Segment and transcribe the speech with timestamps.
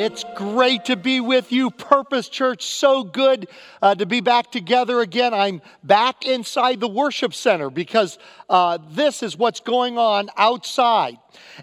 [0.00, 2.64] It's great to be with you, Purpose Church.
[2.64, 3.48] So good
[3.82, 5.34] uh, to be back together again.
[5.34, 8.18] I'm back inside the worship center because
[8.48, 11.18] uh, this is what's going on outside.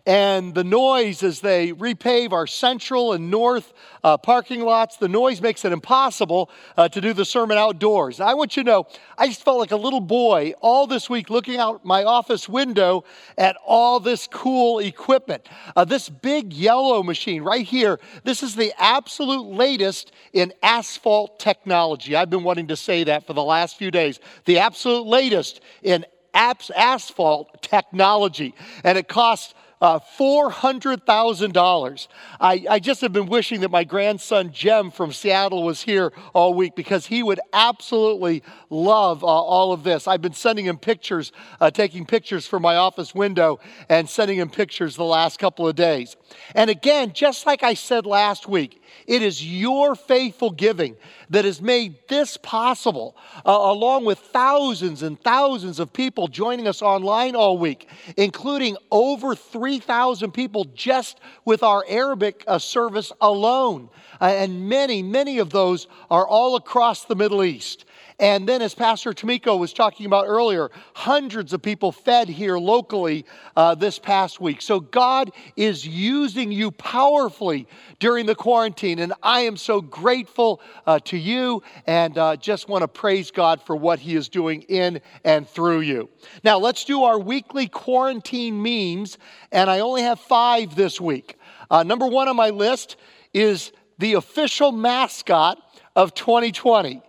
[0.06, 5.42] And the noise as they repave our central and north uh, parking lots, the noise
[5.42, 8.20] makes it impossible uh, to do the sermon outdoors.
[8.20, 8.88] I want you to know,
[9.18, 13.04] I just felt like a little boy all this week looking out my office window
[13.38, 15.48] at all this cool equipment.
[15.76, 22.16] Uh, this big yellow machine right here, this is the absolute latest in asphalt technology.
[22.16, 24.20] I've been wanting to say that for the last few days.
[24.46, 26.06] The absolute latest in
[26.38, 28.54] asphalt technology.
[28.84, 32.08] And it costs uh, $400,000.
[32.40, 36.54] I, I just have been wishing that my grandson Jem from Seattle was here all
[36.54, 40.08] week because he would absolutely love uh, all of this.
[40.08, 44.50] I've been sending him pictures, uh, taking pictures from my office window and sending him
[44.50, 46.16] pictures the last couple of days.
[46.56, 50.96] And again, just like I said last week, it is your faithful giving
[51.30, 56.82] that has made this possible, uh, along with thousands and thousands of people joining us
[56.82, 63.90] online all week, including over 3,000 people just with our Arabic uh, service alone.
[64.20, 67.86] Uh, and many, many of those are all across the Middle East.
[68.20, 73.26] And then, as Pastor Tomiko was talking about earlier, hundreds of people fed here locally
[73.56, 74.64] uh, this past week.
[74.64, 77.68] So, God is using you powerfully
[78.00, 78.77] during the quarantine.
[78.84, 83.60] And I am so grateful uh, to you and uh, just want to praise God
[83.62, 86.10] for what He is doing in and through you.
[86.44, 89.18] Now, let's do our weekly quarantine memes.
[89.52, 91.38] And I only have five this week.
[91.72, 92.98] Uh, number one on my list
[93.34, 95.58] is the official mascot
[95.96, 97.02] of 2020.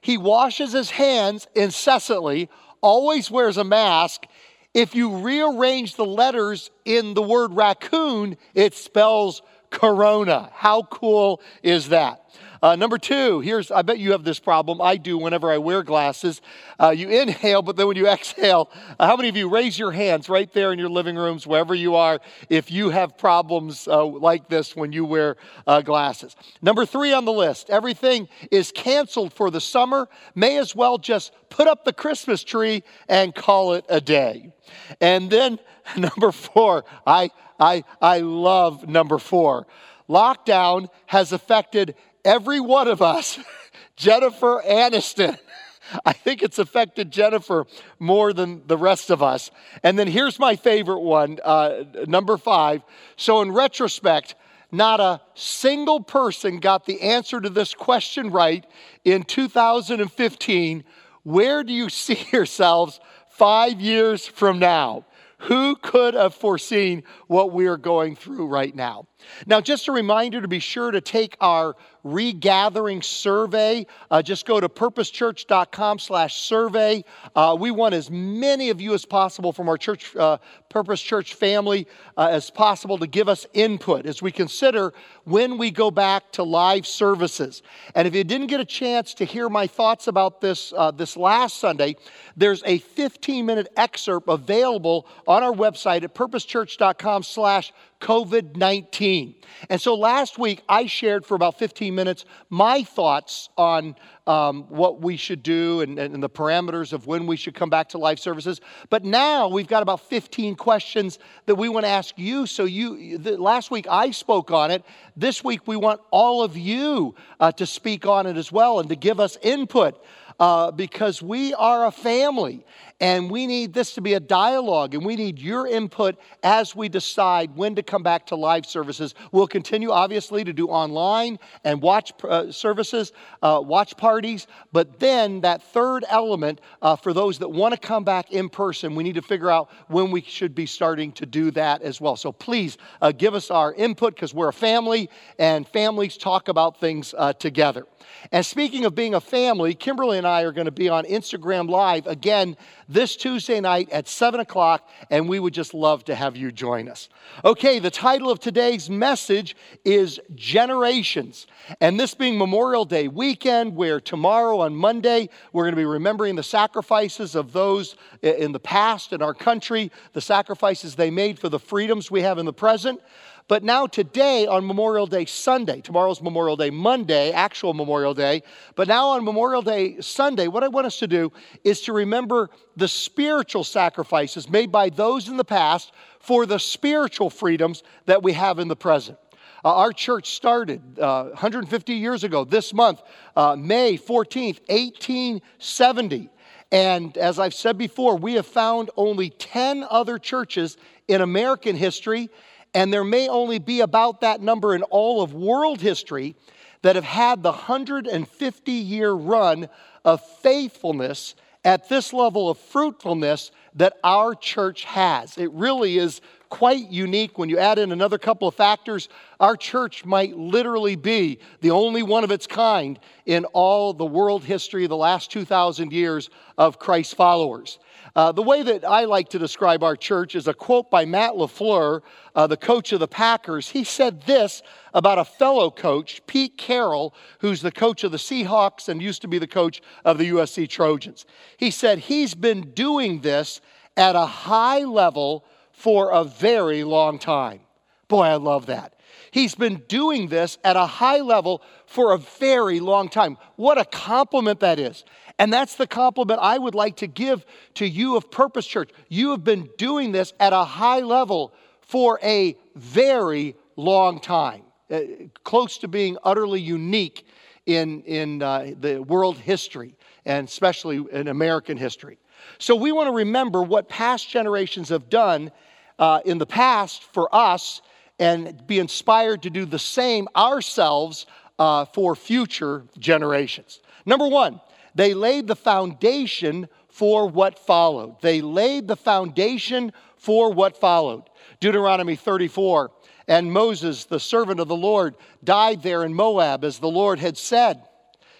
[0.00, 2.48] He washes his hands incessantly,
[2.80, 4.26] always wears a mask.
[4.72, 9.42] If you rearrange the letters in the word raccoon, it spells
[9.76, 10.50] corona.
[10.54, 12.22] How cool is that?
[12.62, 14.80] Uh, number two, here's, I bet you have this problem.
[14.80, 16.40] I do whenever I wear glasses.
[16.80, 19.92] Uh, you inhale, but then when you exhale, uh, how many of you raise your
[19.92, 24.04] hands right there in your living rooms, wherever you are, if you have problems uh,
[24.04, 26.36] like this when you wear uh, glasses?
[26.62, 30.08] Number three on the list, everything is canceled for the summer.
[30.34, 34.52] May as well just put up the Christmas tree and call it a day.
[35.00, 35.58] And then
[35.96, 39.66] number four, I, I, I love number four.
[40.08, 41.96] Lockdown has affected
[42.26, 43.38] every one of us,
[43.96, 45.38] Jennifer Aniston.
[46.04, 47.64] I think it's affected Jennifer
[47.98, 49.50] more than the rest of us.
[49.82, 52.82] And then here's my favorite one, uh, number five.
[53.16, 54.34] So, in retrospect,
[54.72, 58.66] not a single person got the answer to this question right
[59.04, 60.84] in 2015.
[61.22, 63.00] Where do you see yourselves
[63.30, 65.04] five years from now?
[65.40, 69.06] Who could have foreseen what we are going through right now?
[69.46, 73.86] Now, just a reminder to be sure to take our regathering survey.
[74.10, 77.04] Uh, just go to purposechurch.com slash survey.
[77.34, 80.38] Uh, we want as many of you as possible from our church, uh,
[80.68, 84.94] Purpose Church family uh, as possible to give us input as we consider
[85.24, 87.62] when we go back to live services.
[87.94, 91.16] And if you didn't get a chance to hear my thoughts about this uh, this
[91.16, 91.96] last Sunday,
[92.36, 97.72] there's a 15-minute excerpt available on our website at purposechurch.com slash
[98.06, 99.34] COVID 19.
[99.68, 103.96] And so last week I shared for about 15 minutes my thoughts on
[104.28, 107.88] um, what we should do and, and, the parameters of when we should come back
[107.90, 108.60] to life services.
[108.90, 112.46] But now we've got about 15 questions that we want to ask you.
[112.46, 114.84] So you, the, last week I spoke on it.
[115.16, 118.88] This week we want all of you uh, to speak on it as well and
[118.88, 120.00] to give us input
[120.38, 122.64] uh, because we are a family
[123.00, 126.88] and we need this to be a dialogue and we need your input as we
[126.88, 129.14] decide when to come back to live services.
[129.32, 133.12] We'll continue, obviously, to do online and watch uh, services,
[133.42, 138.04] uh, watch parties, but then that third element uh, for those that want to come
[138.04, 141.50] back in person, we need to figure out when we should be starting to do
[141.50, 142.16] that as well.
[142.16, 146.80] So please uh, give us our input because we're a family and families talk about
[146.80, 147.86] things uh, together.
[148.32, 151.68] And speaking of being a family, Kimberly and I are going to be on Instagram
[151.68, 152.56] Live again
[152.88, 156.88] this Tuesday night at 7 o'clock, and we would just love to have you join
[156.88, 157.08] us.
[157.44, 161.46] Okay, the title of today's message is Generations.
[161.80, 166.36] And this being Memorial Day weekend, where tomorrow on Monday, we're going to be remembering
[166.36, 171.48] the sacrifices of those in the past in our country, the sacrifices they made for
[171.48, 173.00] the freedoms we have in the present.
[173.48, 178.42] But now, today on Memorial Day Sunday, tomorrow's Memorial Day Monday, actual Memorial Day,
[178.74, 181.32] but now on Memorial Day Sunday, what I want us to do
[181.62, 187.30] is to remember the spiritual sacrifices made by those in the past for the spiritual
[187.30, 189.16] freedoms that we have in the present.
[189.64, 193.00] Uh, our church started uh, 150 years ago this month,
[193.36, 196.30] uh, May 14th, 1870.
[196.72, 200.76] And as I've said before, we have found only 10 other churches
[201.06, 202.28] in American history,
[202.76, 206.36] and there may only be about that number in all of world history
[206.82, 209.70] that have had the 150 year run
[210.04, 211.34] of faithfulness
[211.64, 215.38] at this level of fruitfulness that our church has.
[215.38, 216.20] It really is
[216.50, 219.08] quite unique when you add in another couple of factors.
[219.40, 224.44] Our church might literally be the only one of its kind in all the world
[224.44, 227.78] history of the last 2,000 years of Christ followers.
[228.16, 231.34] Uh, the way that I like to describe our church is a quote by Matt
[231.34, 232.00] LaFleur,
[232.34, 233.68] uh, the coach of the Packers.
[233.68, 234.62] He said this
[234.94, 239.28] about a fellow coach, Pete Carroll, who's the coach of the Seahawks and used to
[239.28, 241.26] be the coach of the USC Trojans.
[241.58, 243.60] He said, He's been doing this
[243.98, 247.60] at a high level for a very long time.
[248.08, 248.95] Boy, I love that.
[249.30, 253.36] He's been doing this at a high level for a very long time.
[253.56, 255.04] What a compliment that is.
[255.38, 257.44] And that's the compliment I would like to give
[257.74, 258.90] to you of Purpose Church.
[259.08, 265.00] You have been doing this at a high level for a very long time, uh,
[265.44, 267.26] close to being utterly unique
[267.66, 269.94] in, in uh, the world history,
[270.24, 272.18] and especially in American history.
[272.58, 275.50] So we want to remember what past generations have done
[275.98, 277.82] uh, in the past for us
[278.18, 281.26] and be inspired to do the same ourselves
[281.58, 283.80] uh, for future generations.
[284.04, 284.60] Number one,
[284.94, 288.20] they laid the foundation for what followed.
[288.22, 291.24] They laid the foundation for what followed.
[291.60, 292.90] Deuteronomy 34
[293.28, 297.36] and Moses, the servant of the Lord, died there in Moab as the Lord had
[297.36, 297.82] said.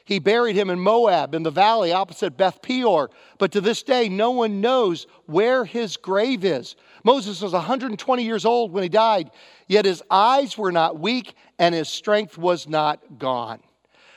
[0.07, 4.09] He buried him in Moab in the valley opposite Beth Peor, but to this day
[4.09, 6.77] no one knows where his grave is.
[7.03, 9.33] Moses was 120 years old when he died,
[9.67, 13.59] yet his eyes were not weak and his strength was not gone.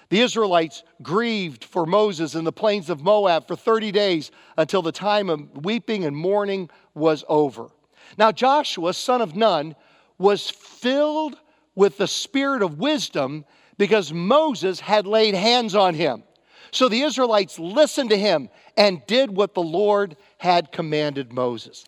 [0.09, 4.91] The Israelites grieved for Moses in the plains of Moab for 30 days until the
[4.91, 7.69] time of weeping and mourning was over.
[8.15, 9.75] Now, Joshua, son of Nun,
[10.19, 11.39] was filled
[11.73, 13.43] with the spirit of wisdom
[13.79, 16.23] because Moses had laid hands on him.
[16.71, 21.85] So the Israelites listened to him and did what the Lord had commanded Moses.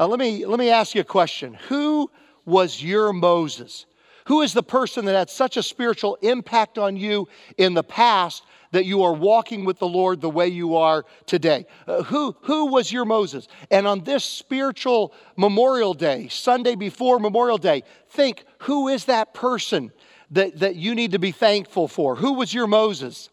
[0.00, 2.10] Uh, let, me, let me ask you a question Who
[2.46, 3.84] was your Moses?
[4.26, 7.28] Who is the person that had such a spiritual impact on you
[7.58, 11.66] in the past that you are walking with the Lord the way you are today?
[11.88, 13.48] Uh, who, who was your Moses?
[13.68, 19.90] And on this spiritual Memorial Day, Sunday before Memorial Day, think who is that person
[20.32, 22.16] that, that you need to be thankful for?
[22.16, 23.30] Who was your Moses?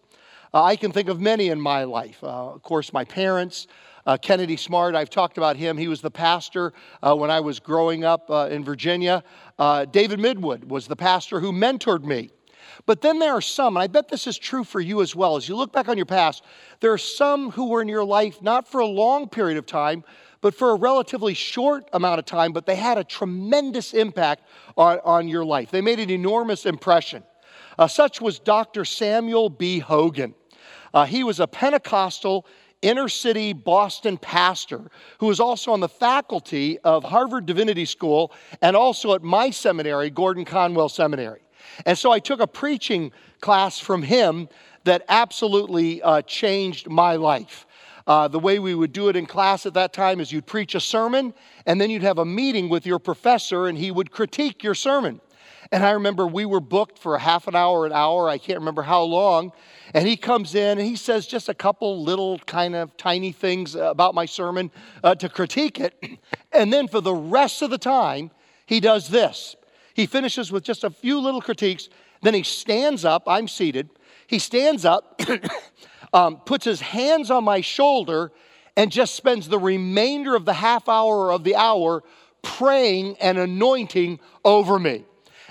[0.53, 2.23] Uh, I can think of many in my life.
[2.23, 3.67] Uh, of course, my parents.
[4.05, 5.77] Uh, Kennedy Smart, I've talked about him.
[5.77, 9.23] He was the pastor uh, when I was growing up uh, in Virginia.
[9.57, 12.31] Uh, David Midwood was the pastor who mentored me.
[12.85, 15.35] But then there are some, and I bet this is true for you as well.
[15.35, 16.43] As you look back on your past,
[16.79, 20.03] there are some who were in your life not for a long period of time,
[20.41, 24.43] but for a relatively short amount of time, but they had a tremendous impact
[24.77, 25.71] on, on your life.
[25.71, 27.23] They made an enormous impression.
[27.77, 28.85] Uh, such was Dr.
[28.85, 29.79] Samuel B.
[29.79, 30.33] Hogan.
[30.93, 32.45] Uh, he was a Pentecostal
[32.81, 38.31] inner city Boston pastor who was also on the faculty of Harvard Divinity School
[38.61, 41.41] and also at my seminary, Gordon Conwell Seminary.
[41.85, 44.47] And so I took a preaching class from him
[44.85, 47.67] that absolutely uh, changed my life.
[48.09, 50.73] Uh, the way we would do it in class at that time is you'd preach
[50.73, 51.31] a sermon,
[51.67, 55.21] and then you'd have a meeting with your professor, and he would critique your sermon.
[55.71, 58.57] And I remember we were booked for a half an hour, an hour, I can't
[58.57, 59.51] remember how long.
[59.93, 63.75] And he comes in and he says just a couple little kind of tiny things
[63.75, 64.71] about my sermon
[65.03, 65.93] uh, to critique it.
[66.51, 68.31] And then for the rest of the time,
[68.65, 69.55] he does this.
[69.93, 71.89] He finishes with just a few little critiques.
[72.23, 73.23] Then he stands up.
[73.27, 73.91] I'm seated.
[74.25, 75.21] He stands up,
[76.13, 78.31] um, puts his hands on my shoulder,
[78.75, 82.03] and just spends the remainder of the half hour of the hour
[82.41, 85.03] praying and anointing over me.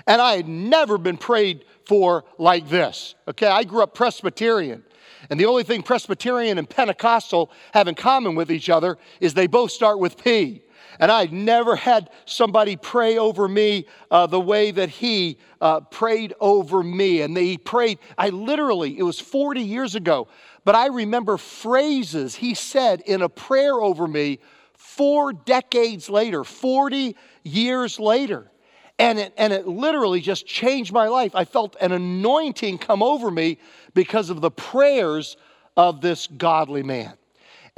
[0.07, 3.15] And I had never been prayed for like this.
[3.27, 4.83] Okay, I grew up Presbyterian.
[5.29, 9.47] And the only thing Presbyterian and Pentecostal have in common with each other is they
[9.47, 10.63] both start with P.
[10.99, 16.33] And I never had somebody pray over me uh, the way that he uh, prayed
[16.39, 17.21] over me.
[17.21, 20.27] And he prayed, I literally, it was 40 years ago,
[20.65, 24.39] but I remember phrases he said in a prayer over me
[24.73, 28.49] four decades later, 40 years later.
[28.97, 31.33] And it, and it literally just changed my life.
[31.33, 33.59] I felt an anointing come over me
[33.93, 35.37] because of the prayers
[35.77, 37.13] of this godly man.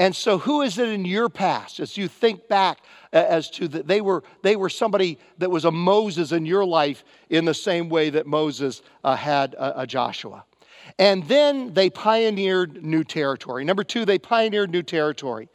[0.01, 2.79] And so, who is it in your past as you think back
[3.13, 7.03] as to that they were they were somebody that was a Moses in your life
[7.29, 10.43] in the same way that Moses uh, had a, a Joshua.
[10.97, 13.63] And then they pioneered new territory.
[13.63, 15.49] Number two, they pioneered new territory.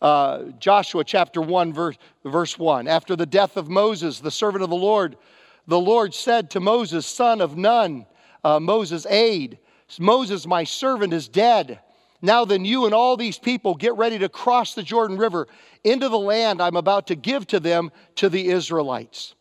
[0.00, 2.88] Uh, Joshua chapter 1, verse, verse 1.
[2.88, 5.18] After the death of Moses, the servant of the Lord,
[5.66, 8.06] the Lord said to Moses, Son of Nun,
[8.44, 9.58] uh, Moses' aid,
[9.98, 11.80] Moses, my servant, is dead.
[12.22, 15.48] Now then, you and all these people get ready to cross the Jordan River
[15.84, 19.34] into the land I'm about to give to them, to the Israelites.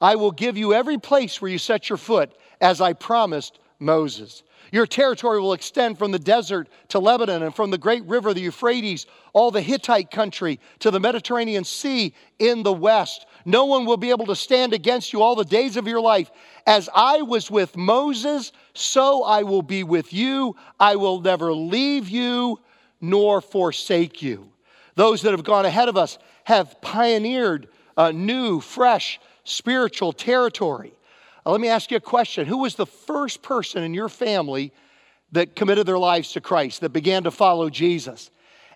[0.00, 4.42] I will give you every place where you set your foot, as I promised Moses.
[4.72, 8.40] Your territory will extend from the desert to Lebanon and from the great river, the
[8.40, 13.26] Euphrates, all the Hittite country to the Mediterranean Sea in the west.
[13.44, 16.30] No one will be able to stand against you all the days of your life.
[16.66, 20.56] As I was with Moses, so I will be with you.
[20.78, 22.60] I will never leave you
[23.00, 24.50] nor forsake you.
[24.94, 30.92] Those that have gone ahead of us have pioneered a new, fresh spiritual territory.
[31.46, 34.72] Let me ask you a question Who was the first person in your family
[35.32, 38.30] that committed their lives to Christ, that began to follow Jesus?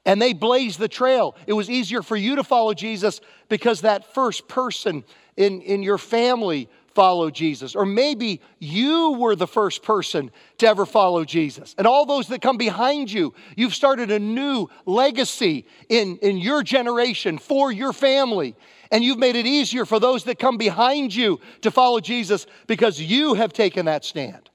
[0.06, 1.36] And they blazed the trail.
[1.46, 5.04] It was easier for you to follow Jesus because that first person
[5.36, 7.74] in, in your family followed Jesus.
[7.74, 11.74] Or maybe you were the first person to ever follow Jesus.
[11.76, 16.62] And all those that come behind you, you've started a new legacy in, in your
[16.62, 18.54] generation for your family.
[18.90, 23.00] And you've made it easier for those that come behind you to follow Jesus because
[23.00, 24.50] you have taken that stand.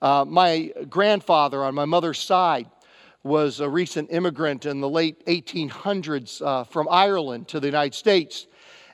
[0.00, 2.66] Uh, my grandfather on my mother's side
[3.24, 8.46] was a recent immigrant in the late 1800s uh, from Ireland to the United States.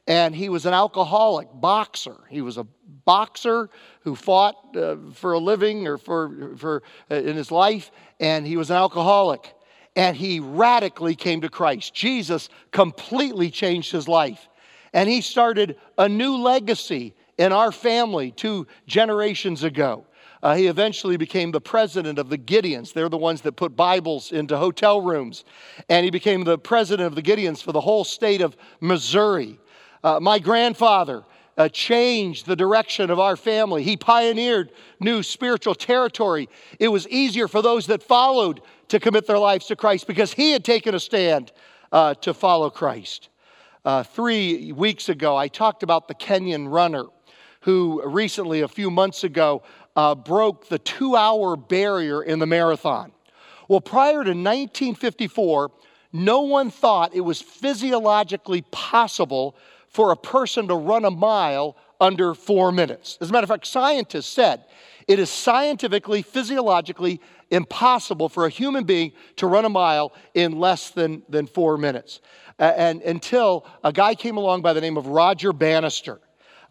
[0.06, 2.16] And he was an alcoholic boxer.
[2.30, 2.66] He was a
[3.04, 3.68] boxer
[4.02, 8.56] who fought uh, for a living or for, for uh, in his life, and he
[8.56, 9.52] was an alcoholic.
[9.96, 11.92] And he radically came to Christ.
[11.92, 14.48] Jesus completely changed his life.
[14.92, 20.06] And he started a new legacy in our family two generations ago.
[20.42, 22.92] Uh, he eventually became the president of the Gideons.
[22.92, 25.44] They're the ones that put Bibles into hotel rooms.
[25.88, 29.58] And he became the president of the Gideons for the whole state of Missouri.
[30.02, 31.24] Uh, my grandfather
[31.58, 33.82] uh, changed the direction of our family.
[33.82, 36.48] He pioneered new spiritual territory.
[36.78, 40.52] It was easier for those that followed to commit their lives to Christ because he
[40.52, 41.52] had taken a stand
[41.92, 43.28] uh, to follow Christ.
[43.84, 47.04] Uh, three weeks ago, I talked about the Kenyan runner
[47.60, 49.62] who recently, a few months ago,
[49.96, 53.12] uh, broke the two hour barrier in the marathon.
[53.68, 55.70] Well, prior to 1954,
[56.12, 59.56] no one thought it was physiologically possible
[59.88, 63.18] for a person to run a mile under four minutes.
[63.20, 64.64] As a matter of fact, scientists said
[65.06, 70.90] it is scientifically, physiologically impossible for a human being to run a mile in less
[70.90, 72.20] than, than four minutes.
[72.58, 76.20] And until a guy came along by the name of Roger Bannister,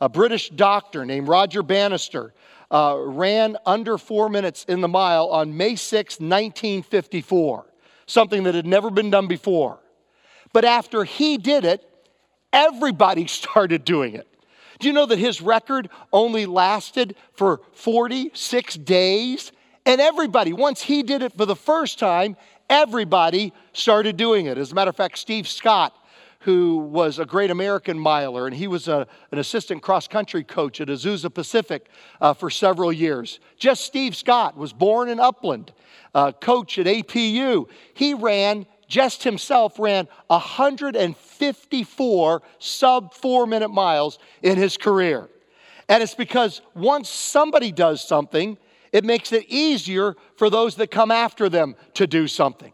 [0.01, 2.33] a British doctor named Roger Bannister,
[2.71, 7.65] uh, ran under four minutes in the mile on May 6, 1954,
[8.05, 9.79] something that had never been done before.
[10.53, 11.87] But after he did it,
[12.53, 14.27] everybody started doing it.
[14.79, 19.51] Do you know that his record only lasted for 46 days?
[19.85, 22.37] And everybody, once he did it for the first time,
[22.69, 24.57] everybody started doing it.
[24.57, 25.93] As a matter of fact, Steve Scott,
[26.41, 30.79] who was a great American miler, and he was a, an assistant cross country coach
[30.79, 31.89] at Azusa Pacific
[32.21, 33.41] uh, for several years.
[33.57, 35.73] Just Steve Scott was born in Upland,
[36.15, 37.67] uh, coach at APU.
[37.93, 45.29] He ran just himself ran 154 sub four minute miles in his career.
[45.87, 48.57] And it's because once somebody does something,
[48.91, 52.73] it makes it easier for those that come after them to do something.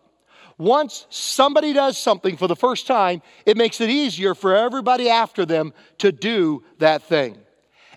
[0.57, 5.45] Once somebody does something for the first time, it makes it easier for everybody after
[5.45, 7.37] them to do that thing.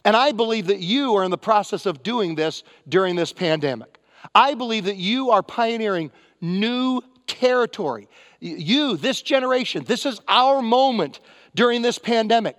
[0.04, 3.98] And I believe that you are in the process of doing this during this pandemic.
[4.34, 6.10] I believe that you are pioneering
[6.40, 8.08] new territory.
[8.40, 11.20] You, this generation, this is our moment
[11.54, 12.56] during this pandemic.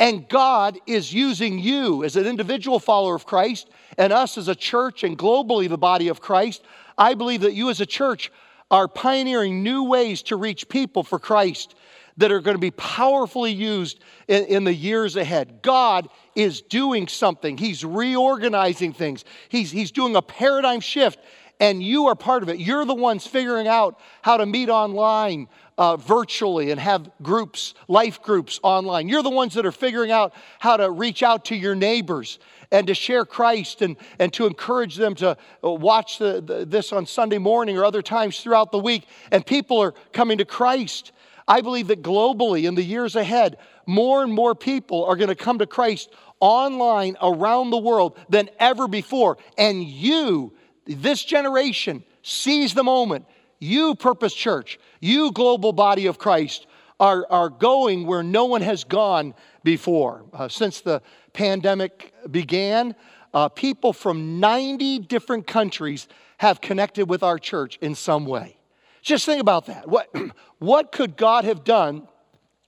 [0.00, 4.54] And God is using you as an individual follower of Christ and us as a
[4.54, 6.62] church and globally the body of Christ.
[6.98, 8.30] I believe that you as a church
[8.72, 11.76] are pioneering new ways to reach people for Christ
[12.16, 15.60] that are going to be powerfully used in, in, the years ahead.
[15.62, 21.20] God is doing something, He's reorganizing things, He's, he's doing a paradigm shift
[21.60, 22.58] and you are part of it.
[22.58, 25.48] You're the ones figuring out how to meet online
[25.78, 29.08] uh, virtually and have groups, life groups online.
[29.08, 32.38] You're the ones that are figuring out how to reach out to your neighbors
[32.70, 36.92] and to share Christ and, and to encourage them to uh, watch the, the, this
[36.92, 39.06] on Sunday morning or other times throughout the week.
[39.30, 41.12] And people are coming to Christ.
[41.48, 45.34] I believe that globally in the years ahead, more and more people are going to
[45.34, 46.10] come to Christ
[46.40, 49.38] online around the world than ever before.
[49.58, 50.52] And you,
[50.86, 53.26] this generation, seize the moment.
[53.62, 56.66] You, Purpose Church, you, global body of Christ,
[56.98, 60.24] are, are going where no one has gone before.
[60.32, 61.00] Uh, since the
[61.32, 62.96] pandemic began,
[63.32, 68.56] uh, people from 90 different countries have connected with our church in some way.
[69.00, 69.88] Just think about that.
[69.88, 70.12] What,
[70.58, 72.08] what could God have done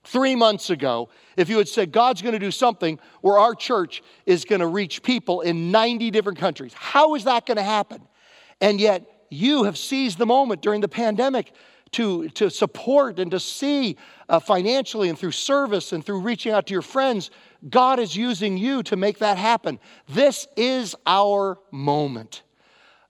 [0.05, 4.01] three months ago if you had said God's going to do something where our church
[4.25, 6.73] is going to reach people in 90 different countries?
[6.73, 8.01] How is that going to happen?
[8.61, 11.53] And yet, you have seized the moment during the pandemic
[11.91, 13.95] to, to support and to see
[14.27, 17.31] uh, financially and through service and through reaching out to your friends.
[17.69, 19.79] God is using you to make that happen.
[20.09, 22.43] This is our moment.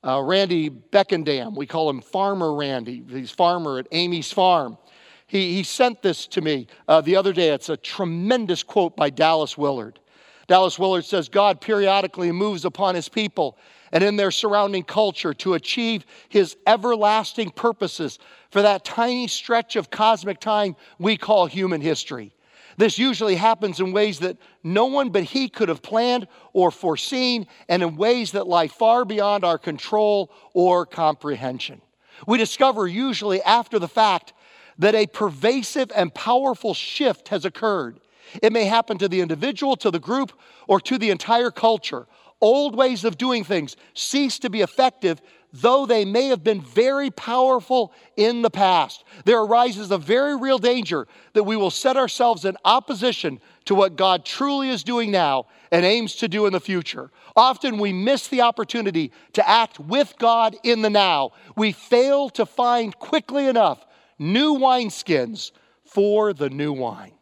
[0.06, 3.04] Uh, Randy Beckendam, we call him Farmer Randy.
[3.10, 4.78] He's farmer at Amy's Farm.
[5.26, 7.50] He, he sent this to me uh, the other day.
[7.50, 10.00] It's a tremendous quote by Dallas Willard.
[10.48, 13.58] Dallas Willard says God periodically moves upon his people
[13.92, 18.20] and in their surrounding culture to achieve his everlasting purposes
[18.52, 22.34] for that tiny stretch of cosmic time we call human history.
[22.78, 27.48] This usually happens in ways that no one but he could have planned or foreseen,
[27.70, 31.82] and in ways that lie far beyond our control or comprehension.
[32.28, 34.34] We discover usually after the fact
[34.78, 38.00] that a pervasive and powerful shift has occurred.
[38.42, 40.34] It may happen to the individual, to the group,
[40.68, 42.08] or to the entire culture
[42.42, 45.22] old ways of doing things cease to be effective,
[45.54, 49.04] though they may have been very powerful in the past.
[49.24, 53.96] There arises a very real danger that we will set ourselves in opposition to what
[53.96, 57.10] God truly is doing now and aims to do in the future.
[57.36, 61.32] Often we miss the opportunity to act with God in the now.
[61.56, 63.86] We fail to find quickly enough
[64.20, 65.52] new wineskins
[65.84, 67.15] for the new wine.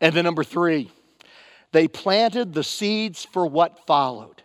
[0.00, 0.90] And then, number three,
[1.72, 4.42] they planted the seeds for what followed.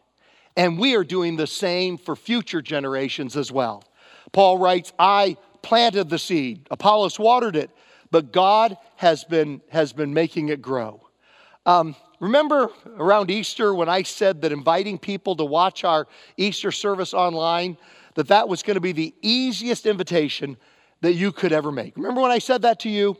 [0.57, 3.83] And we are doing the same for future generations as well.
[4.31, 7.71] Paul writes, I planted the seed, Apollos watered it,
[8.11, 11.01] but God has been, has been making it grow.
[11.65, 17.13] Um, remember around Easter when I said that inviting people to watch our Easter service
[17.13, 17.77] online,
[18.13, 20.57] that that was going to be the easiest invitation
[21.01, 21.97] that you could ever make?
[21.97, 23.17] Remember when I said that to you?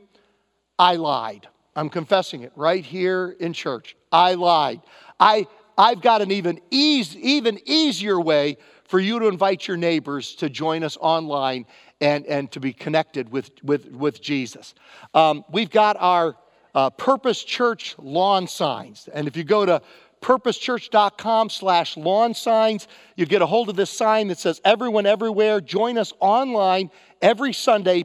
[0.78, 1.48] I lied.
[1.76, 3.96] I'm confessing it right here in church.
[4.12, 4.82] I lied.
[5.20, 10.36] I, I've got an even, easy, even easier way for you to invite your neighbors
[10.36, 11.66] to join us online
[12.00, 14.74] and, and to be connected with, with, with Jesus.
[15.14, 16.36] Um, we've got our
[16.74, 19.10] uh, Purpose Church lawn signs.
[19.14, 19.82] And if you go to
[20.22, 25.62] purposechurch.com slash lawn signs, you get a hold of this sign that says, Everyone Everywhere,
[25.62, 26.90] join us online
[27.22, 28.04] every Sunday,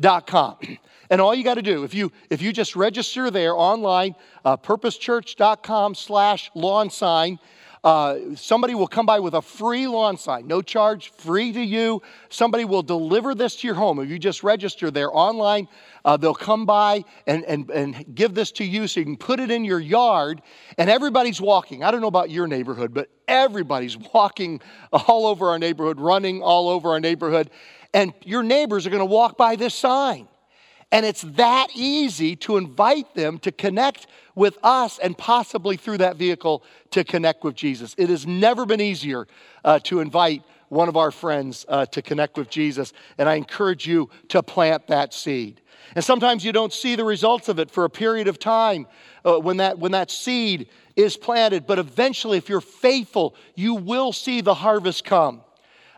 [0.00, 0.78] purposechurch.com.
[1.10, 4.56] And all you got to do, if you if you just register there online, uh,
[4.56, 7.38] purposechurch.com slash lawn sign,
[7.82, 12.00] uh, somebody will come by with a free lawn sign, no charge, free to you.
[12.28, 13.98] Somebody will deliver this to your home.
[13.98, 15.66] If you just register there online,
[16.04, 19.40] uh, they'll come by and, and, and give this to you so you can put
[19.40, 20.42] it in your yard.
[20.76, 21.82] And everybody's walking.
[21.82, 24.60] I don't know about your neighborhood, but everybody's walking
[24.92, 27.50] all over our neighborhood, running all over our neighborhood.
[27.92, 30.28] And your neighbors are going to walk by this sign.
[30.92, 36.16] And it's that easy to invite them to connect with us and possibly through that
[36.16, 37.94] vehicle to connect with Jesus.
[37.96, 39.28] It has never been easier
[39.64, 42.92] uh, to invite one of our friends uh, to connect with Jesus.
[43.18, 45.60] And I encourage you to plant that seed.
[45.94, 48.86] And sometimes you don't see the results of it for a period of time
[49.24, 51.66] uh, when, that, when that seed is planted.
[51.66, 55.42] But eventually, if you're faithful, you will see the harvest come.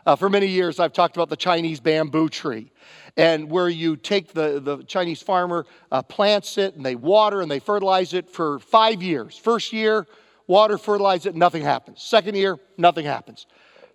[0.05, 2.71] Uh, for many years, I've talked about the Chinese bamboo tree
[3.15, 7.49] and where you take the, the Chinese farmer, uh, plants it, and they water and
[7.49, 9.37] they fertilize it for five years.
[9.37, 10.07] First year,
[10.47, 12.01] water, fertilize it, nothing happens.
[12.01, 13.45] Second year, nothing happens.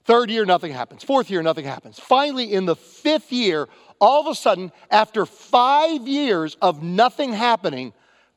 [0.04, 1.04] Third year, nothing happens.
[1.04, 1.98] Fourth year, nothing happens.
[1.98, 3.68] Finally, in the fifth year,
[4.00, 7.92] all of a sudden, after five years of nothing happening,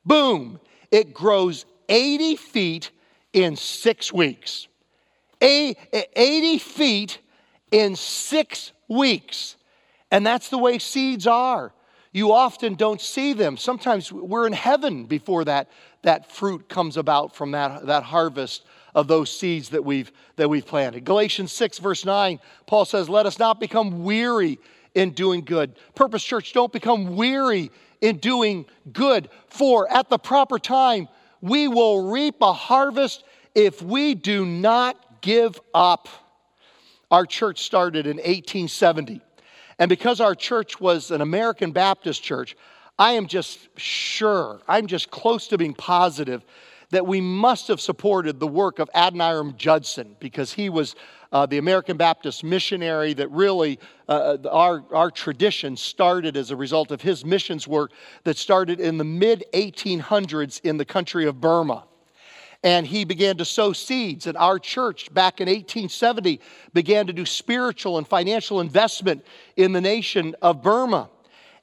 [0.05, 2.91] boom, it grows 80 feet
[3.31, 4.67] in six weeks.
[5.41, 5.75] A-
[6.19, 7.19] 80 feet
[7.71, 9.55] in six weeks.
[10.11, 11.73] And that's the way seeds are.
[12.11, 13.55] You often don't see them.
[13.55, 15.69] Sometimes we're in heaven before that,
[16.01, 20.65] that fruit comes about from that, that harvest of those seeds that we've, that we've
[20.65, 21.05] planted.
[21.05, 24.59] Galatians 6, verse 9, Paul says, Let us not become weary
[24.93, 25.75] in doing good.
[25.95, 31.07] Purpose Church, don't become weary in doing good, for at the proper time
[31.39, 33.23] we will reap a harvest
[33.55, 36.07] if we do not give up,
[37.11, 39.21] our church started in 1870.
[39.77, 42.55] And because our church was an American Baptist church,
[42.97, 46.43] I am just sure, I'm just close to being positive
[46.91, 50.95] that we must have supported the work of Adoniram Judson because he was
[51.31, 56.55] uh, the American Baptist missionary that really uh, uh our, our tradition started as a
[56.55, 57.91] result of his missions work
[58.25, 61.85] that started in the mid 1800s in the country of Burma
[62.63, 64.27] and he began to sow seeds.
[64.27, 66.39] And our church, back in 1870,
[66.73, 71.09] began to do spiritual and financial investment in the nation of Burma.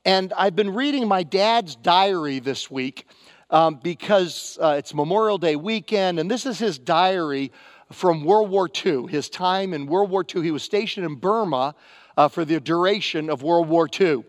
[0.05, 3.07] And I've been reading my dad's diary this week
[3.51, 7.53] um, because uh, it's Memorial Day weekend, and this is his diary
[7.93, 10.43] from World War II, his time in World War II.
[10.43, 11.75] He was stationed in Burma
[12.17, 14.25] uh, for the duration of World War II.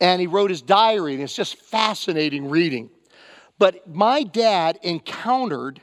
[0.00, 2.90] And he wrote his diary, and it's just fascinating reading.
[3.58, 5.80] But my dad encountered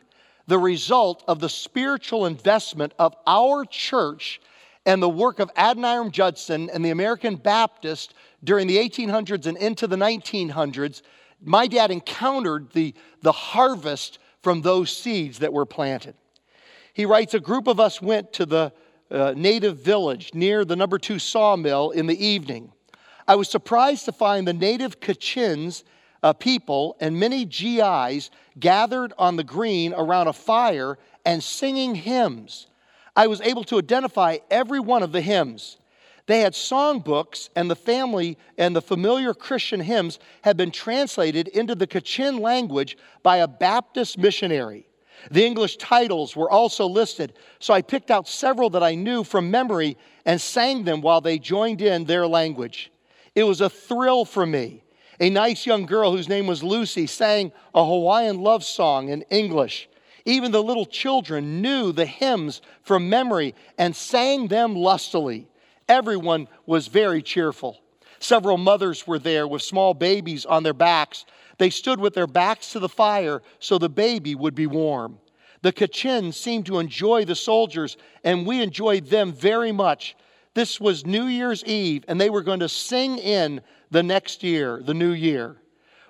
[0.49, 4.41] the result of the spiritual investment of our church
[4.83, 9.85] and the work of Adoniram Judson and the American Baptist during the 1800s and into
[9.85, 11.03] the 1900s.
[11.39, 16.15] My dad encountered the, the harvest from those seeds that were planted.
[16.93, 18.73] He writes A group of us went to the
[19.11, 22.71] uh, native village near the number two sawmill in the evening.
[23.27, 25.83] I was surprised to find the native Kachins
[26.23, 28.29] uh, people and many GIs
[28.59, 32.67] gathered on the green around a fire and singing hymns.
[33.15, 35.77] I was able to identify every one of the hymns.
[36.25, 41.73] They had songbooks, and the family and the familiar Christian hymns had been translated into
[41.73, 44.85] the Kachin language by a Baptist missionary.
[45.31, 49.51] The English titles were also listed, so I picked out several that I knew from
[49.51, 52.91] memory and sang them while they joined in their language.
[53.35, 54.83] It was a thrill for me
[55.19, 59.89] a nice young girl whose name was Lucy sang a Hawaiian love song in English.
[60.25, 65.47] Even the little children knew the hymns from memory and sang them lustily.
[65.87, 67.79] Everyone was very cheerful.
[68.19, 71.25] Several mothers were there with small babies on their backs.
[71.57, 75.19] They stood with their backs to the fire so the baby would be warm.
[75.61, 80.15] The Kachin seemed to enjoy the soldiers, and we enjoyed them very much.
[80.53, 84.81] This was New Year's Eve, and they were going to sing in the next year,
[84.83, 85.57] the new year.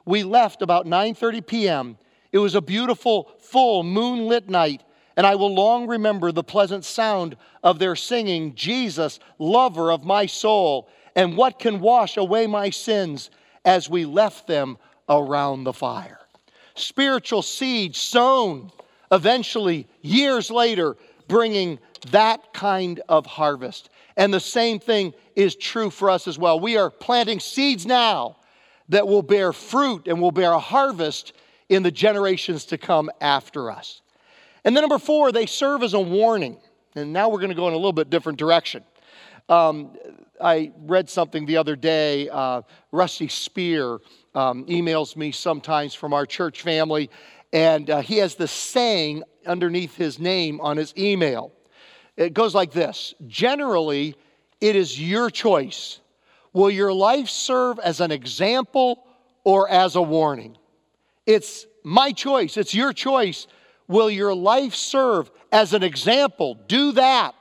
[0.05, 1.97] We left about 9:30 p.m.
[2.31, 4.83] It was a beautiful, full moonlit night,
[5.17, 10.25] and I will long remember the pleasant sound of their singing, Jesus, lover of my
[10.25, 13.31] soul, and what can wash away my sins
[13.65, 16.19] as we left them around the fire.
[16.75, 18.71] Spiritual seed sown,
[19.11, 20.95] eventually, years later,
[21.27, 21.79] bringing
[22.11, 23.89] that kind of harvest.
[24.17, 26.59] And the same thing is true for us as well.
[26.59, 28.37] We are planting seeds now
[28.89, 31.33] that will bear fruit and will bear a harvest
[31.69, 34.01] in the generations to come after us.
[34.65, 36.57] And then, number four, they serve as a warning.
[36.95, 38.83] And now we're going to go in a little bit different direction.
[39.47, 39.95] Um,
[40.41, 42.29] I read something the other day.
[42.29, 43.99] Uh, Rusty Spear
[44.35, 47.09] um, emails me sometimes from our church family,
[47.51, 51.51] and uh, he has this saying underneath his name on his email.
[52.19, 54.15] It goes like this Generally,
[54.61, 56.01] it is your choice.
[56.51, 59.03] Will your life serve as an example
[59.43, 60.57] or as a warning?
[61.25, 63.47] It's my choice, it's your choice.
[63.87, 66.59] Will your life serve as an example?
[66.67, 67.33] Do that.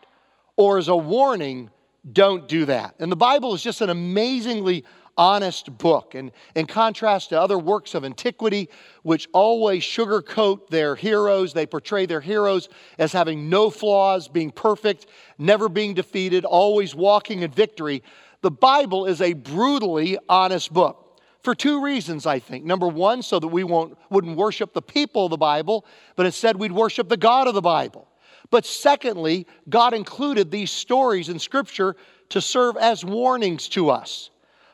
[0.57, 1.71] Or as a warning,
[2.11, 2.95] don't do that.
[2.99, 4.85] And the Bible is just an amazingly
[5.19, 6.15] honest book.
[6.15, 8.71] And in contrast to other works of antiquity,
[9.03, 15.07] which always sugarcoat their heroes, they portray their heroes as having no flaws, being perfect,
[15.37, 18.03] never being defeated, always walking in victory.
[18.41, 21.05] The Bible is a brutally honest book.
[21.43, 22.65] For two reasons, I think.
[22.65, 25.85] Number one, so that we won't, wouldn't worship the people of the Bible,
[26.17, 28.09] but instead we'd worship the God of the Bible.
[28.51, 31.97] But secondly, God included these stories in Scripture
[32.31, 34.31] to serve as warnings to us.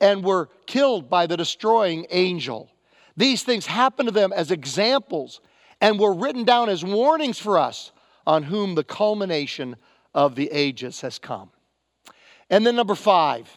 [0.00, 2.70] and were killed by the destroying angel.
[3.16, 5.40] These things happened to them as examples
[5.80, 7.92] and were written down as warnings for us
[8.26, 9.76] on whom the culmination
[10.14, 11.50] of the ages has come.
[12.50, 13.48] And then, number five,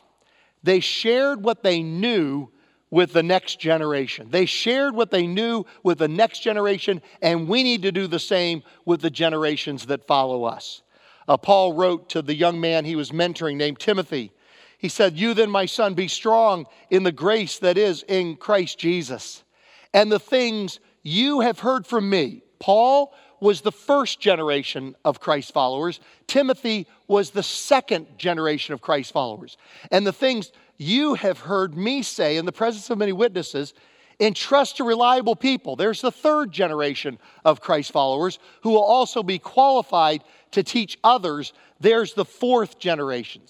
[0.63, 2.49] they shared what they knew
[2.91, 4.28] with the next generation.
[4.30, 8.19] They shared what they knew with the next generation, and we need to do the
[8.19, 10.82] same with the generations that follow us.
[11.28, 14.32] Uh, Paul wrote to the young man he was mentoring named Timothy.
[14.80, 18.80] He said, You then, my son, be strong in the grace that is in Christ
[18.80, 19.44] Jesus.
[19.94, 22.44] And the things you have heard from me.
[22.60, 29.12] Paul was the first generation of Christ followers, Timothy was the second generation of Christ
[29.12, 29.58] followers.
[29.92, 33.74] And the things you have heard me say in the presence of many witnesses,
[34.20, 35.76] entrust to reliable people.
[35.76, 41.54] There's the third generation of Christ followers who will also be qualified to teach others.
[41.80, 43.42] There's the fourth generation.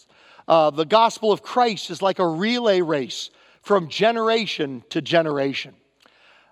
[0.50, 3.30] Uh, the gospel of Christ is like a relay race
[3.62, 5.76] from generation to generation.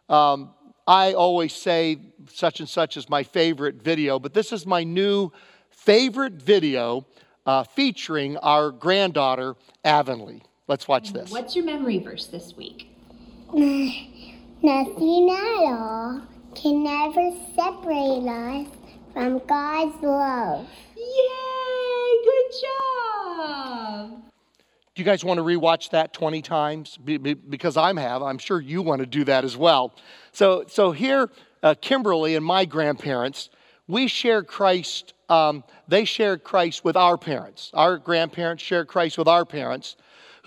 [0.07, 0.51] Um,
[0.85, 1.97] I always say
[2.31, 5.31] such and such is my favorite video, but this is my new
[5.71, 7.07] favorite video
[7.47, 10.41] uh, featuring our granddaughter, Avonlea.
[10.67, 11.31] Let's watch this.
[11.31, 12.89] What's your memory verse this week?
[13.51, 16.21] Nothing at all
[16.53, 18.67] can ever separate us
[19.11, 20.67] from God's love.
[20.95, 22.23] Yay!
[22.23, 23.06] Good job!
[23.37, 26.97] Do you guys want to rewatch that 20 times?
[26.97, 28.23] Because I'm have.
[28.23, 29.93] I'm sure you want to do that as well.
[30.31, 31.29] So, so here,
[31.61, 33.49] uh, Kimberly and my grandparents,
[33.87, 35.13] we shared Christ.
[35.29, 37.69] Um, they shared Christ with our parents.
[37.73, 39.97] Our grandparents shared Christ with our parents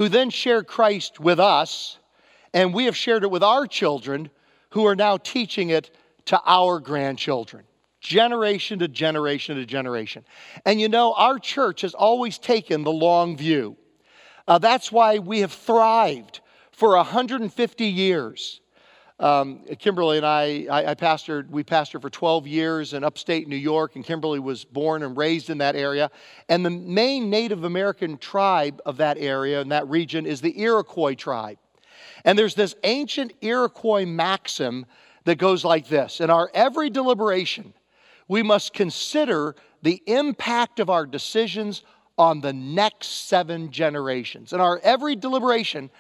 [0.01, 1.99] who then shared Christ with us,
[2.55, 4.31] and we have shared it with our children,
[4.71, 7.65] who are now teaching it to our grandchildren,
[8.01, 10.25] generation to generation to generation.
[10.65, 13.77] And you know, our church has always taken the long view.
[14.49, 16.41] Uh, that's why we have thrived
[16.73, 18.61] for 150 years.
[19.21, 23.57] Um, Kimberly and I, I, I, pastored, we pastored for 12 years in upstate New
[23.57, 26.11] York, and Kimberly was born and raised in that area.
[26.49, 31.15] And the main Native American tribe of that area and that region is the Iroquois
[31.15, 31.59] tribe.
[32.25, 34.87] And there's this ancient Iroquois maxim
[35.25, 37.75] that goes like this In our every deliberation,
[38.31, 41.83] we must consider the impact of our decisions
[42.17, 44.53] on the next seven generations.
[44.53, 45.91] In our every deliberation,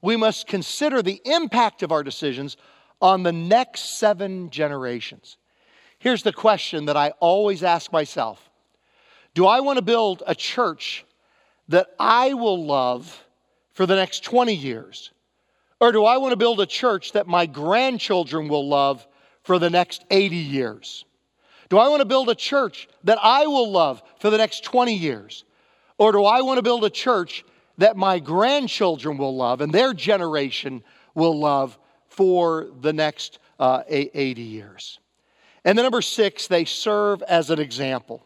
[0.00, 2.56] we must consider the impact of our decisions
[3.02, 5.36] on the next seven generations.
[5.98, 8.48] Here's the question that I always ask myself
[9.34, 11.04] Do I want to build a church
[11.66, 13.20] that I will love
[13.72, 15.10] for the next 20 years?
[15.80, 19.04] Or do I want to build a church that my grandchildren will love
[19.42, 21.04] for the next 80 years?
[21.70, 24.94] Do I want to build a church that I will love for the next 20
[24.94, 25.44] years?
[25.96, 27.44] Or do I want to build a church
[27.78, 30.82] that my grandchildren will love and their generation
[31.14, 31.78] will love
[32.08, 34.98] for the next uh, 80 years.
[35.64, 38.24] And the number six, they serve as an example.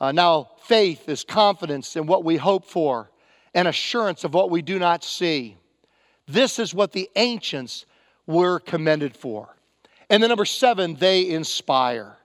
[0.00, 3.10] Uh, now, faith is confidence in what we hope for
[3.54, 5.56] and assurance of what we do not see.
[6.28, 7.86] This is what the ancients
[8.26, 9.56] were commended for.
[10.08, 12.16] And the number seven, they inspire.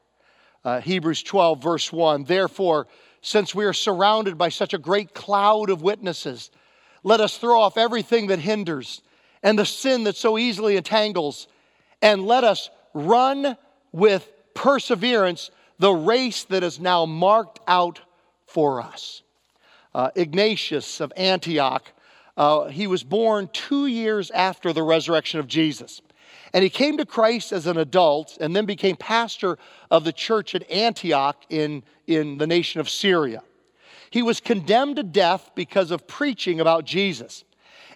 [0.66, 2.88] Uh, Hebrews 12, verse 1 Therefore,
[3.22, 6.50] since we are surrounded by such a great cloud of witnesses,
[7.04, 9.04] let us throw off everything that hinders
[9.44, 11.48] and the sin that so easily entangles,
[12.02, 13.56] and let us run
[13.92, 18.00] with perseverance the race that is now marked out
[18.48, 19.22] for us.
[19.94, 21.92] Uh, Ignatius of Antioch,
[22.38, 26.02] uh, he was born two years after the resurrection of Jesus.
[26.54, 29.58] And he came to Christ as an adult and then became pastor
[29.92, 33.44] of the church at Antioch in, in the nation of Syria.
[34.10, 37.44] He was condemned to death because of preaching about Jesus.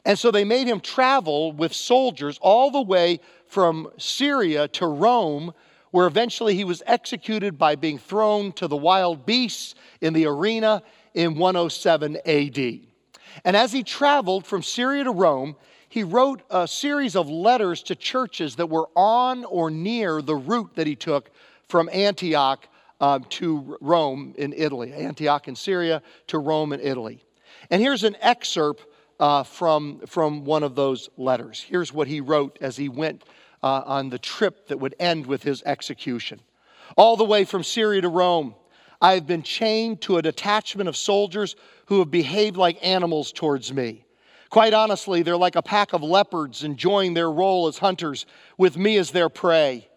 [0.05, 5.53] And so they made him travel with soldiers all the way from Syria to Rome,
[5.91, 10.83] where eventually he was executed by being thrown to the wild beasts in the arena
[11.13, 12.79] in 107 AD.
[13.43, 15.55] And as he traveled from Syria to Rome,
[15.89, 20.75] he wrote a series of letters to churches that were on or near the route
[20.75, 21.31] that he took
[21.67, 22.67] from Antioch
[23.01, 27.23] um, to Rome in Italy, Antioch in Syria to Rome in Italy.
[27.69, 28.85] And here's an excerpt
[29.19, 31.65] uh, from, from one of those letters.
[31.67, 33.23] Here's what he wrote as he went
[33.63, 36.39] uh, on the trip that would end with his execution.
[36.97, 38.55] All the way from Syria to Rome,
[39.01, 41.55] I have been chained to a detachment of soldiers
[41.87, 44.05] who have behaved like animals towards me.
[44.49, 48.25] Quite honestly, they're like a pack of leopards enjoying their role as hunters,
[48.57, 49.87] with me as their prey.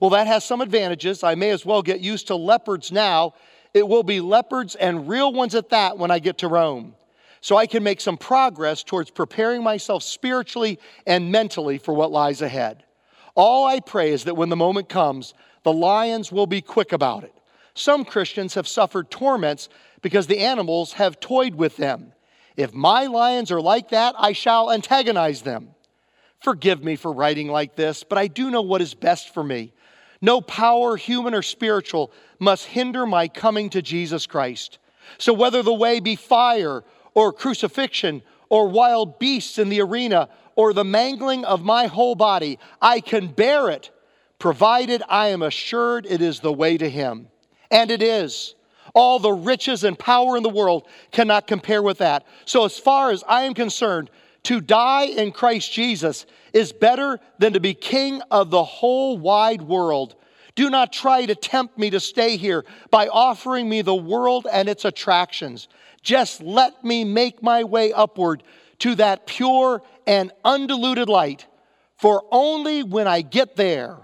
[0.00, 1.22] Well, that has some advantages.
[1.22, 3.34] I may as well get used to leopards now.
[3.74, 6.94] It will be leopards and real ones at that when I get to Rome
[7.40, 12.42] so I can make some progress towards preparing myself spiritually and mentally for what lies
[12.42, 12.84] ahead.
[13.34, 17.24] All I pray is that when the moment comes, the lions will be quick about
[17.24, 17.34] it.
[17.74, 19.68] Some Christians have suffered torments
[20.02, 22.12] because the animals have toyed with them.
[22.58, 25.76] If my lions are like that, I shall antagonize them.
[26.40, 29.72] Forgive me for writing like this, but I do know what is best for me.
[30.20, 34.80] No power, human or spiritual, must hinder my coming to Jesus Christ.
[35.18, 36.82] So whether the way be fire
[37.14, 42.58] or crucifixion or wild beasts in the arena or the mangling of my whole body,
[42.82, 43.92] I can bear it,
[44.40, 47.28] provided I am assured it is the way to Him.
[47.70, 48.56] And it is.
[48.98, 52.26] All the riches and power in the world cannot compare with that.
[52.46, 54.10] So, as far as I am concerned,
[54.42, 59.62] to die in Christ Jesus is better than to be king of the whole wide
[59.62, 60.16] world.
[60.56, 64.68] Do not try to tempt me to stay here by offering me the world and
[64.68, 65.68] its attractions.
[66.02, 68.42] Just let me make my way upward
[68.80, 71.46] to that pure and undiluted light,
[71.98, 73.96] for only when I get there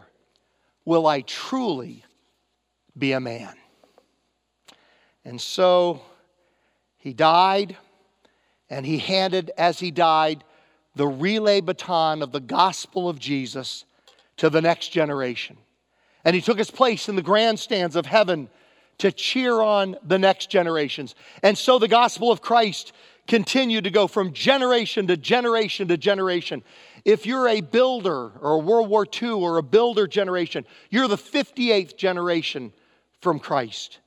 [0.84, 2.04] will I truly
[2.96, 3.56] be a man.
[5.24, 6.02] And so
[6.98, 7.76] he died,
[8.68, 10.44] and he handed, as he died,
[10.94, 13.84] the relay baton of the gospel of Jesus
[14.36, 15.56] to the next generation.
[16.24, 18.48] And he took his place in the grandstands of heaven
[18.98, 21.14] to cheer on the next generations.
[21.42, 22.92] And so the gospel of Christ
[23.26, 26.62] continued to go from generation to generation to generation.
[27.04, 31.16] If you're a builder or a World War II or a builder generation, you're the
[31.16, 32.72] 58th generation
[33.20, 33.98] from Christ,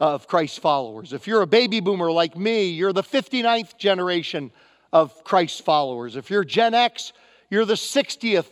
[0.00, 1.12] of Christ's followers.
[1.12, 4.50] If you're a baby boomer like me, you're the 59th generation
[4.92, 6.16] of Christ's followers.
[6.16, 7.12] If you're Gen X,
[7.50, 8.46] you're the 60th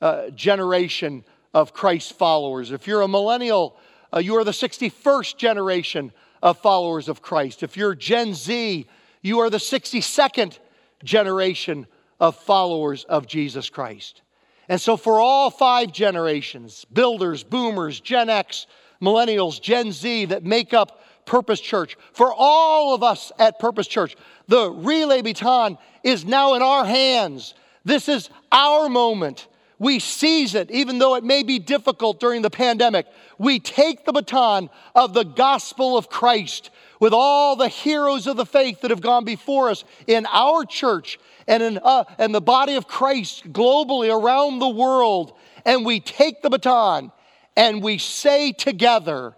[0.00, 2.70] uh, generation of Christ's followers.
[2.70, 3.78] If you're a millennial,
[4.14, 7.62] uh, you are the 61st generation of followers of Christ.
[7.62, 8.86] If you're Gen Z,
[9.22, 10.58] you are the 62nd
[11.02, 11.86] generation
[12.20, 14.22] of followers of Jesus Christ.
[14.68, 18.66] And so, for all five generations builders, boomers, Gen X,
[19.00, 24.16] millennials, Gen Z that make up Purpose Church, for all of us at Purpose Church,
[24.48, 27.54] the relay baton is now in our hands.
[27.84, 29.48] This is our moment.
[29.78, 33.06] We seize it, even though it may be difficult during the pandemic.
[33.38, 38.46] We take the baton of the gospel of Christ with all the heroes of the
[38.46, 42.76] faith that have gone before us in our church and in uh, and the body
[42.76, 45.36] of Christ globally around the world.
[45.66, 47.12] And we take the baton
[47.56, 49.34] and we say together,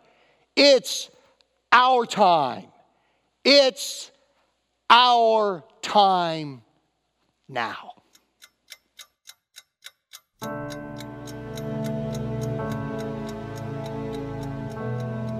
[0.57, 1.11] It's
[1.73, 2.65] our time.
[3.45, 4.11] It's
[4.91, 6.63] our time
[7.49, 7.93] now.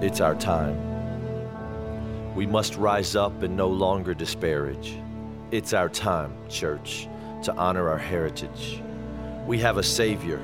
[0.01, 0.85] It's our time.
[2.33, 4.97] We must rise up and no longer disparage.
[5.51, 7.09] It's our time, church,
[7.43, 8.81] to honor our heritage.
[9.45, 10.39] We have a Savior.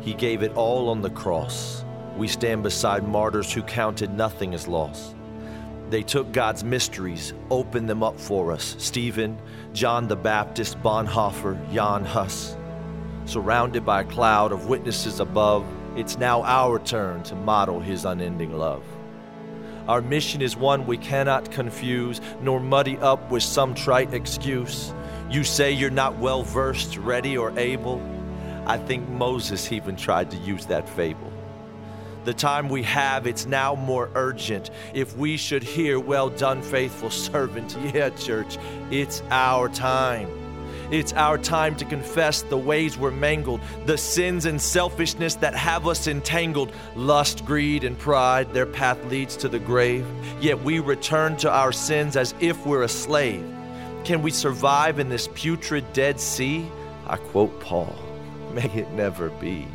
[0.00, 1.84] He gave it all on the cross.
[2.16, 5.14] We stand beside martyrs who counted nothing as loss.
[5.90, 9.38] They took God's mysteries, opened them up for us Stephen,
[9.72, 12.56] John the Baptist, Bonhoeffer, Jan Hus.
[13.24, 18.56] Surrounded by a cloud of witnesses above, it's now our turn to model his unending
[18.56, 18.84] love.
[19.88, 24.94] Our mission is one we cannot confuse nor muddy up with some trite excuse.
[25.30, 28.00] You say you're not well versed, ready, or able.
[28.70, 31.32] I think Moses even tried to use that fable.
[32.24, 34.70] The time we have, it's now more urgent.
[34.94, 38.58] If we should hear, Well done, faithful servant, yeah, church,
[38.92, 40.28] it's our time.
[40.92, 45.88] It's our time to confess the ways we're mangled, the sins and selfishness that have
[45.88, 46.72] us entangled.
[46.94, 50.06] Lust, greed, and pride, their path leads to the grave.
[50.40, 53.44] Yet we return to our sins as if we're a slave.
[54.04, 56.70] Can we survive in this putrid Dead Sea?
[57.08, 57.96] I quote Paul,
[58.54, 59.66] may it never be.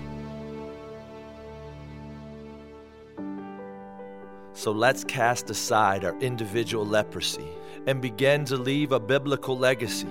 [4.53, 7.47] So let's cast aside our individual leprosy
[7.87, 10.07] and begin to leave a biblical legacy.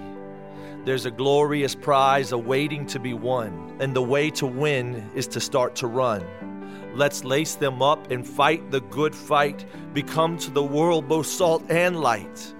[0.85, 5.41] There's a glorious prize awaiting to be won, and the way to win is to
[5.41, 6.23] start to run.
[6.95, 11.65] Let's lace them up and fight the good fight, become to the world both salt
[11.71, 12.55] and light.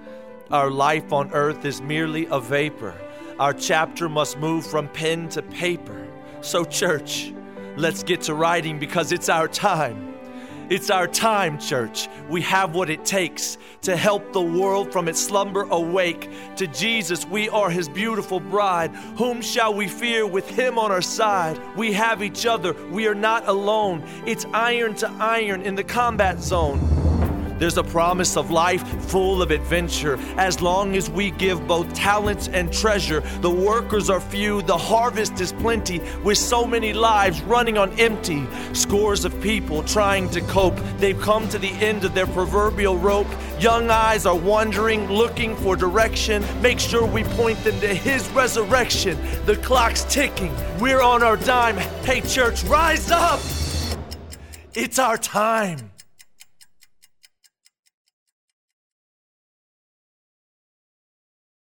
[0.51, 2.95] Our life on earth is merely a vapor.
[3.37, 6.07] Our chapter must move from pen to paper.
[6.39, 7.33] So, church,
[7.75, 10.13] let's get to writing because it's our time.
[10.69, 12.07] It's our time, church.
[12.29, 16.29] We have what it takes to help the world from its slumber awake.
[16.55, 18.95] To Jesus, we are his beautiful bride.
[19.17, 21.59] Whom shall we fear with him on our side?
[21.75, 22.73] We have each other.
[22.89, 24.01] We are not alone.
[24.25, 26.94] It's iron to iron in the combat zone.
[27.57, 32.49] There's a promise of life full of adventure as long as we give both talents
[32.49, 33.21] and treasure.
[33.41, 38.45] The workers are few, the harvest is plenty, with so many lives running on empty.
[38.73, 40.77] Scores of people trying to cope.
[40.97, 43.27] They've come to the end of their proverbial rope.
[43.59, 46.43] Young eyes are wandering, looking for direction.
[46.61, 49.17] Make sure we point them to His resurrection.
[49.45, 50.53] The clock's ticking.
[50.79, 51.77] We're on our dime.
[52.03, 53.39] Hey, church, rise up!
[54.73, 55.94] It's our time.